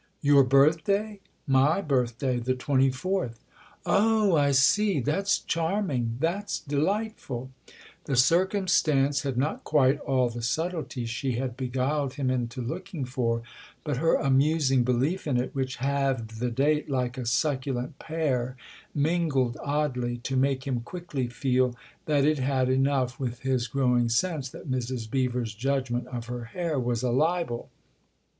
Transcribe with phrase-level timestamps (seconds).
[0.29, 3.39] "Your birthday?" "My birthday the twenty fourth.""
[3.85, 7.51] Oh I see; that's charming that's delightful!"
[8.05, 12.13] The circumstance had not quite all the subtlety she 94 THE OTHER HOUSE had beguiled
[12.15, 13.43] him into looking for,
[13.83, 18.55] but her amusing belief in it, which halved the date like a succulent pear,
[18.95, 21.75] mingled oddly, to make him quickly feel
[22.07, 25.07] that it had enough, with his growing sense that Mrs.
[25.11, 27.69] Beever's judgment of her hair was a libel.